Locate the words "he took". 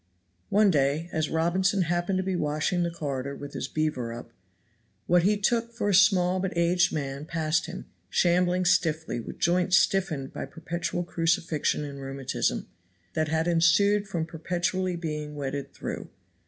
5.21-5.73